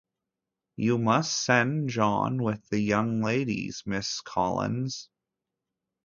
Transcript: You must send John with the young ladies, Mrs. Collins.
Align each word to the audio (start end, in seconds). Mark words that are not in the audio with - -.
You 0.77 0.97
must 0.97 1.43
send 1.45 1.89
John 1.89 2.41
with 2.41 2.67
the 2.69 2.79
young 2.79 3.21
ladies, 3.21 3.83
Mrs. 3.85 4.23
Collins. 4.23 5.09